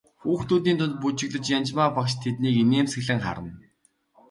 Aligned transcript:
Хүүхдүүдийн 0.21 0.77
дунд 0.79 0.95
бүжиглэх 1.01 1.43
Янжмаа 1.57 1.89
багш 1.97 2.11
нь 2.15 2.21
тэднийг 2.23 2.55
инээмсэглэн 2.63 3.19
харна. 3.25 3.51